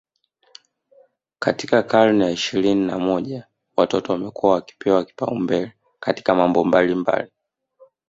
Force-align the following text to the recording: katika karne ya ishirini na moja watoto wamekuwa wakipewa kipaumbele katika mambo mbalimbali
katika 1.39 1.83
karne 1.83 2.25
ya 2.25 2.31
ishirini 2.31 2.87
na 2.87 2.99
moja 2.99 3.47
watoto 3.77 4.13
wamekuwa 4.13 4.53
wakipewa 4.53 5.05
kipaumbele 5.05 5.73
katika 5.99 6.35
mambo 6.35 6.65
mbalimbali 6.65 7.31